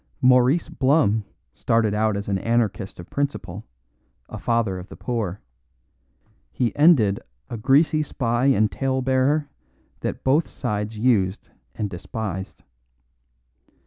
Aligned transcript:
Maurice 0.23 0.67
Blum 0.67 1.25
started 1.53 1.93
out 1.93 2.17
as 2.17 2.27
an 2.27 2.39
anarchist 2.39 2.99
of 2.99 3.11
principle, 3.11 3.67
a 4.29 4.39
father 4.39 4.79
of 4.79 4.89
the 4.89 4.95
poor; 4.95 5.41
he 6.51 6.75
ended 6.75 7.19
a 7.51 7.57
greasy 7.57 8.01
spy 8.01 8.47
and 8.47 8.71
tale 8.71 9.03
bearer 9.03 9.47
that 9.99 10.23
both 10.23 10.47
sides 10.47 10.97
used 10.97 11.51
and 11.75 11.87
despised. 11.87 12.63